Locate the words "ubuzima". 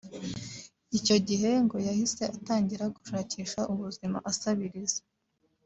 3.71-4.17